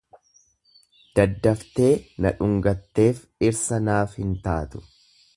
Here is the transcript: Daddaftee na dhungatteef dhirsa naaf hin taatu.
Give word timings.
Daddaftee 1.17 1.91
na 2.25 2.31
dhungatteef 2.39 3.19
dhirsa 3.43 3.79
naaf 3.91 4.17
hin 4.23 4.33
taatu. 4.49 4.83